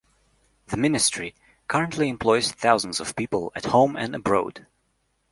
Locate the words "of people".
2.99-3.51